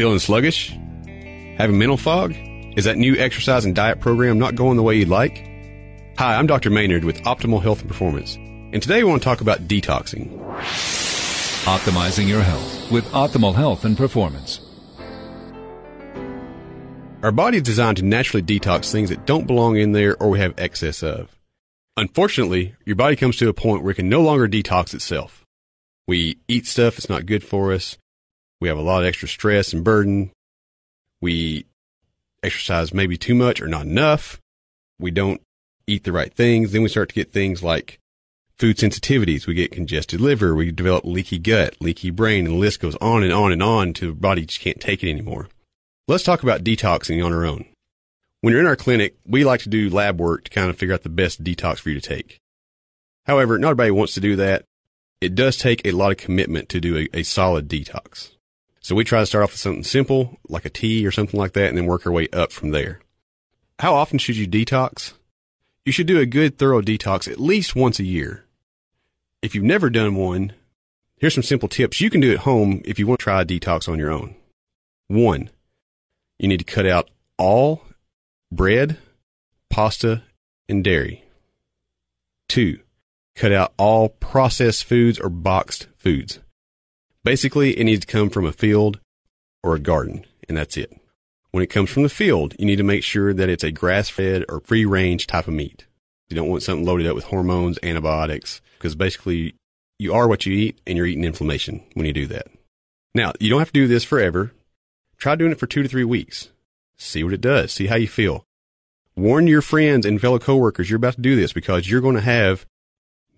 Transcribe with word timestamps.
Feeling 0.00 0.18
sluggish? 0.18 0.70
Having 1.58 1.76
mental 1.76 1.98
fog? 1.98 2.34
Is 2.74 2.86
that 2.86 2.96
new 2.96 3.16
exercise 3.16 3.66
and 3.66 3.76
diet 3.76 4.00
program 4.00 4.38
not 4.38 4.54
going 4.54 4.78
the 4.78 4.82
way 4.82 4.96
you'd 4.96 5.08
like? 5.08 5.46
Hi, 6.16 6.36
I'm 6.36 6.46
Dr. 6.46 6.70
Maynard 6.70 7.04
with 7.04 7.20
Optimal 7.24 7.60
Health 7.60 7.82
and 7.82 7.88
Performance, 7.90 8.36
and 8.36 8.82
today 8.82 9.04
we 9.04 9.10
want 9.10 9.20
to 9.20 9.24
talk 9.26 9.42
about 9.42 9.68
detoxing. 9.68 10.42
Optimizing 11.66 12.28
your 12.28 12.40
health 12.40 12.90
with 12.90 13.04
optimal 13.08 13.54
health 13.54 13.84
and 13.84 13.94
performance. 13.94 14.62
Our 17.22 17.30
body 17.30 17.58
is 17.58 17.62
designed 17.62 17.98
to 17.98 18.02
naturally 18.02 18.42
detox 18.42 18.90
things 18.90 19.10
that 19.10 19.26
don't 19.26 19.46
belong 19.46 19.76
in 19.76 19.92
there 19.92 20.16
or 20.16 20.30
we 20.30 20.38
have 20.38 20.54
excess 20.56 21.02
of. 21.02 21.38
Unfortunately, 21.98 22.74
your 22.86 22.96
body 22.96 23.16
comes 23.16 23.36
to 23.36 23.50
a 23.50 23.52
point 23.52 23.82
where 23.82 23.90
it 23.90 23.96
can 23.96 24.08
no 24.08 24.22
longer 24.22 24.48
detox 24.48 24.94
itself. 24.94 25.44
We 26.08 26.38
eat 26.48 26.66
stuff 26.66 26.94
that's 26.94 27.10
not 27.10 27.26
good 27.26 27.44
for 27.44 27.74
us. 27.74 27.98
We 28.60 28.68
have 28.68 28.78
a 28.78 28.82
lot 28.82 29.02
of 29.02 29.06
extra 29.06 29.28
stress 29.28 29.72
and 29.72 29.82
burden. 29.82 30.30
We 31.20 31.66
exercise 32.42 32.92
maybe 32.92 33.16
too 33.16 33.34
much 33.34 33.60
or 33.60 33.68
not 33.68 33.86
enough. 33.86 34.40
We 34.98 35.10
don't 35.10 35.40
eat 35.86 36.04
the 36.04 36.12
right 36.12 36.32
things. 36.32 36.72
Then 36.72 36.82
we 36.82 36.88
start 36.88 37.08
to 37.10 37.14
get 37.14 37.32
things 37.32 37.62
like 37.62 37.98
food 38.58 38.76
sensitivities. 38.76 39.46
We 39.46 39.54
get 39.54 39.72
congested 39.72 40.20
liver. 40.20 40.54
We 40.54 40.70
develop 40.70 41.04
leaky 41.04 41.38
gut, 41.38 41.76
leaky 41.80 42.10
brain, 42.10 42.46
and 42.46 42.54
the 42.54 42.58
list 42.58 42.80
goes 42.80 42.96
on 42.96 43.22
and 43.22 43.32
on 43.32 43.52
and 43.52 43.62
on 43.62 43.88
until 43.88 44.10
the 44.10 44.14
body 44.14 44.44
just 44.44 44.60
can't 44.60 44.80
take 44.80 45.02
it 45.02 45.10
anymore. 45.10 45.48
Let's 46.06 46.24
talk 46.24 46.42
about 46.42 46.64
detoxing 46.64 47.24
on 47.24 47.32
our 47.32 47.46
own. 47.46 47.64
When 48.42 48.52
you're 48.52 48.60
in 48.60 48.66
our 48.66 48.76
clinic, 48.76 49.16
we 49.26 49.44
like 49.44 49.60
to 49.62 49.68
do 49.68 49.90
lab 49.90 50.18
work 50.18 50.44
to 50.44 50.50
kind 50.50 50.70
of 50.70 50.76
figure 50.76 50.94
out 50.94 51.02
the 51.02 51.08
best 51.08 51.42
detox 51.42 51.78
for 51.78 51.90
you 51.90 52.00
to 52.00 52.06
take. 52.06 52.38
However, 53.26 53.58
not 53.58 53.68
everybody 53.68 53.90
wants 53.90 54.14
to 54.14 54.20
do 54.20 54.36
that. 54.36 54.64
It 55.20 55.34
does 55.34 55.56
take 55.56 55.82
a 55.84 55.92
lot 55.92 56.10
of 56.10 56.16
commitment 56.16 56.68
to 56.70 56.80
do 56.80 56.96
a, 56.96 57.18
a 57.18 57.22
solid 57.22 57.68
detox. 57.68 58.30
So 58.80 58.94
we 58.94 59.04
try 59.04 59.20
to 59.20 59.26
start 59.26 59.44
off 59.44 59.52
with 59.52 59.60
something 59.60 59.84
simple, 59.84 60.38
like 60.48 60.64
a 60.64 60.70
tea 60.70 61.06
or 61.06 61.10
something 61.10 61.38
like 61.38 61.52
that, 61.52 61.68
and 61.68 61.76
then 61.76 61.86
work 61.86 62.06
our 62.06 62.12
way 62.12 62.28
up 62.32 62.50
from 62.50 62.70
there. 62.70 63.00
How 63.78 63.94
often 63.94 64.18
should 64.18 64.36
you 64.36 64.48
detox? 64.48 65.12
You 65.84 65.92
should 65.92 66.06
do 66.06 66.18
a 66.18 66.26
good 66.26 66.58
thorough 66.58 66.82
detox 66.82 67.30
at 67.30 67.40
least 67.40 67.76
once 67.76 67.98
a 67.98 68.04
year. 68.04 68.44
If 69.42 69.54
you've 69.54 69.64
never 69.64 69.90
done 69.90 70.14
one, 70.14 70.52
here's 71.16 71.34
some 71.34 71.42
simple 71.42 71.68
tips 71.68 72.00
you 72.00 72.10
can 72.10 72.20
do 72.20 72.32
at 72.32 72.40
home 72.40 72.82
if 72.84 72.98
you 72.98 73.06
want 73.06 73.20
to 73.20 73.24
try 73.24 73.42
a 73.42 73.44
detox 73.46 73.88
on 73.88 73.98
your 73.98 74.10
own. 74.10 74.34
One, 75.08 75.50
you 76.38 76.48
need 76.48 76.58
to 76.58 76.64
cut 76.64 76.86
out 76.86 77.10
all 77.38 77.82
bread, 78.50 78.98
pasta, 79.68 80.22
and 80.68 80.82
dairy. 80.82 81.24
Two, 82.48 82.80
cut 83.34 83.52
out 83.52 83.72
all 83.76 84.08
processed 84.08 84.84
foods 84.84 85.18
or 85.18 85.28
boxed 85.28 85.86
foods. 85.96 86.38
Basically, 87.24 87.78
it 87.78 87.84
needs 87.84 88.06
to 88.06 88.12
come 88.12 88.30
from 88.30 88.46
a 88.46 88.52
field 88.52 88.98
or 89.62 89.74
a 89.74 89.80
garden, 89.80 90.24
and 90.48 90.56
that's 90.56 90.76
it. 90.76 90.96
When 91.50 91.62
it 91.62 91.68
comes 91.68 91.90
from 91.90 92.02
the 92.04 92.08
field, 92.08 92.54
you 92.58 92.64
need 92.64 92.76
to 92.76 92.84
make 92.84 93.02
sure 93.02 93.34
that 93.34 93.48
it's 93.48 93.64
a 93.64 93.72
grass 93.72 94.08
fed 94.08 94.44
or 94.48 94.60
free 94.60 94.84
range 94.84 95.26
type 95.26 95.48
of 95.48 95.54
meat. 95.54 95.86
You 96.28 96.36
don't 96.36 96.48
want 96.48 96.62
something 96.62 96.86
loaded 96.86 97.06
up 97.06 97.14
with 97.16 97.24
hormones, 97.24 97.78
antibiotics, 97.82 98.60
because 98.78 98.94
basically 98.94 99.54
you 99.98 100.14
are 100.14 100.28
what 100.28 100.46
you 100.46 100.54
eat 100.54 100.80
and 100.86 100.96
you're 100.96 101.06
eating 101.06 101.24
inflammation 101.24 101.82
when 101.94 102.06
you 102.06 102.12
do 102.12 102.26
that. 102.28 102.46
Now, 103.14 103.32
you 103.40 103.50
don't 103.50 103.58
have 103.58 103.72
to 103.72 103.80
do 103.80 103.88
this 103.88 104.04
forever. 104.04 104.52
Try 105.18 105.34
doing 105.34 105.52
it 105.52 105.58
for 105.58 105.66
two 105.66 105.82
to 105.82 105.88
three 105.88 106.04
weeks. 106.04 106.50
See 106.96 107.24
what 107.24 107.32
it 107.32 107.40
does. 107.40 107.72
See 107.72 107.88
how 107.88 107.96
you 107.96 108.08
feel. 108.08 108.44
Warn 109.16 109.46
your 109.48 109.60
friends 109.60 110.06
and 110.06 110.20
fellow 110.20 110.38
coworkers 110.38 110.88
you're 110.88 110.96
about 110.96 111.16
to 111.16 111.20
do 111.20 111.34
this 111.34 111.52
because 111.52 111.90
you're 111.90 112.00
going 112.00 112.14
to 112.14 112.22
have 112.22 112.64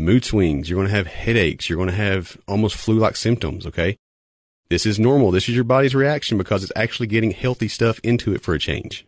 mood 0.00 0.24
swings. 0.24 0.68
You're 0.68 0.78
going 0.78 0.88
to 0.88 0.94
have 0.94 1.06
headaches. 1.06 1.68
You're 1.68 1.76
going 1.78 1.90
to 1.90 1.94
have 1.94 2.36
almost 2.48 2.76
flu-like 2.76 3.16
symptoms. 3.16 3.66
Okay. 3.66 3.96
This 4.68 4.86
is 4.86 5.00
normal. 5.00 5.30
This 5.32 5.48
is 5.48 5.54
your 5.54 5.64
body's 5.64 5.94
reaction 5.96 6.38
because 6.38 6.62
it's 6.62 6.72
actually 6.76 7.08
getting 7.08 7.32
healthy 7.32 7.66
stuff 7.66 7.98
into 8.04 8.32
it 8.32 8.40
for 8.40 8.54
a 8.54 8.58
change. 8.58 9.04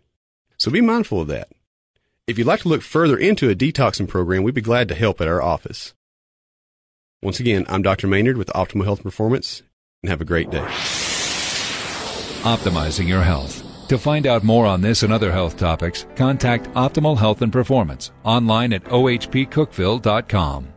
So 0.56 0.70
be 0.70 0.80
mindful 0.80 1.20
of 1.20 1.28
that. 1.28 1.48
If 2.26 2.36
you'd 2.38 2.46
like 2.46 2.60
to 2.60 2.68
look 2.68 2.82
further 2.82 3.16
into 3.16 3.48
a 3.48 3.54
detoxing 3.54 4.08
program, 4.08 4.42
we'd 4.42 4.54
be 4.54 4.60
glad 4.60 4.88
to 4.88 4.94
help 4.94 5.20
at 5.20 5.28
our 5.28 5.42
office. 5.42 5.94
Once 7.22 7.38
again, 7.38 7.64
I'm 7.68 7.82
Dr. 7.82 8.08
Maynard 8.08 8.36
with 8.36 8.48
Optimal 8.48 8.84
Health 8.84 9.02
Performance, 9.02 9.62
and 10.02 10.10
have 10.10 10.20
a 10.20 10.24
great 10.24 10.50
day. 10.50 10.64
Optimizing 12.42 13.06
your 13.06 13.22
health. 13.22 13.62
To 13.88 13.98
find 13.98 14.26
out 14.26 14.42
more 14.42 14.66
on 14.66 14.80
this 14.80 15.02
and 15.02 15.12
other 15.12 15.30
health 15.30 15.56
topics, 15.56 16.06
contact 16.16 16.66
Optimal 16.74 17.18
Health 17.18 17.42
and 17.42 17.52
Performance 17.52 18.10
online 18.24 18.72
at 18.72 18.84
ohpcookeville.com. 18.84 20.72